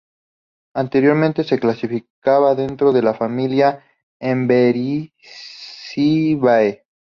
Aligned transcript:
Anteriormente 0.73 1.43
se 1.43 1.59
clasificaba 1.59 2.55
dentro 2.55 2.91
de 2.91 3.03
la 3.03 3.13
familia 3.13 3.83
Emberizidae. 4.19 6.83